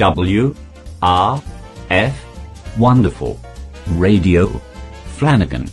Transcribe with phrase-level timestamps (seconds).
[0.00, 0.54] W
[1.02, 1.42] R
[1.90, 2.24] F
[2.78, 3.38] Wonderful
[3.96, 4.46] Radio
[5.18, 5.68] Flanagan.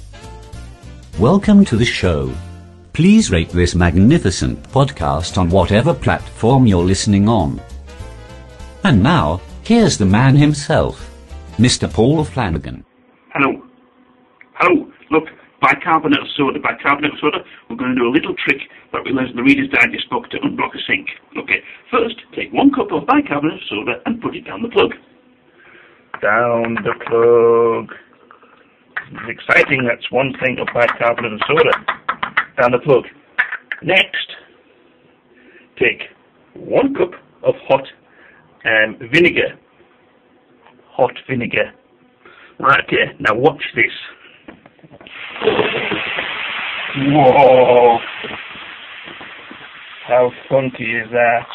[1.18, 2.34] Welcome to the show.
[2.92, 7.62] Please rate this magnificent podcast on whatever platform you're listening on.
[8.84, 11.10] And now, here's the man himself,
[11.58, 11.90] Mr.
[11.90, 12.84] Paul Flanagan.
[13.30, 13.64] Hello.
[14.56, 14.92] Hello.
[15.10, 15.30] Look,
[15.62, 17.40] bicarbonate of soda, bicarbonate of soda.
[17.70, 18.62] We're going to do a little trick
[18.94, 21.08] that we learned in the Reader's Digest book to unblock a sink.
[21.38, 21.62] Okay.
[21.92, 24.94] First, take one cup of bicarbonate of soda and put it down the plug.
[26.22, 27.98] Down the plug.
[29.12, 29.86] It's exciting.
[29.88, 31.74] That's one thing of bicarbonate of soda.
[32.60, 33.06] Down the plug.
[33.84, 34.34] Next,
[35.78, 36.02] take
[36.56, 37.12] one cup
[37.44, 37.86] of hot
[38.66, 39.58] um, vinegar.
[40.90, 41.72] Hot vinegar.
[42.60, 43.14] Right, okay.
[43.20, 43.92] Now watch this.
[47.00, 48.00] Whoa!
[50.08, 51.46] How funky is that?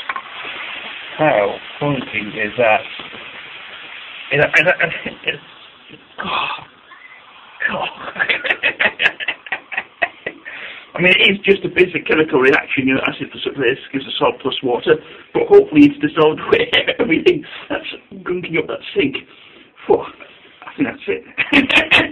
[1.18, 2.80] How funky is that?
[4.32, 4.76] Is that, is that,
[5.28, 5.40] is,
[6.24, 6.46] oh,
[7.68, 7.88] God.
[10.94, 12.86] I mean, it is just a basic chemical reaction.
[12.86, 14.94] You know, acid plus this gives us salt plus water,
[15.34, 16.70] but hopefully it's dissolved away
[17.00, 17.86] everything that's
[18.22, 19.16] gunking up that sink.
[19.86, 20.04] Phew,
[20.62, 21.24] I think that's it.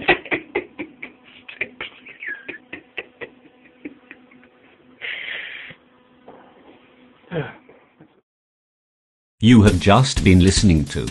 [9.39, 11.07] You have just been listening to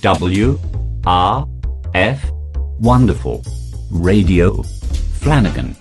[0.00, 0.58] W
[1.06, 1.46] R
[1.94, 2.30] F
[2.80, 3.44] Wonderful
[3.90, 4.62] Radio
[5.20, 5.76] Flanagan.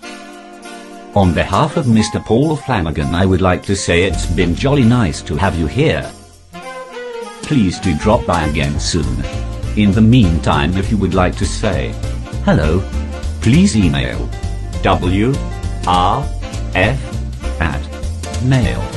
[1.15, 2.23] On behalf of Mr.
[2.23, 6.11] Paul Flanagan, I would like to say it's been jolly nice to have you here.
[7.43, 9.23] Please do drop by again soon.
[9.77, 11.93] In the meantime, if you would like to say
[12.43, 12.81] hello,
[13.41, 14.29] please email
[14.83, 15.33] W
[15.87, 16.27] R
[16.75, 17.01] F
[17.61, 17.81] at
[18.43, 18.96] mail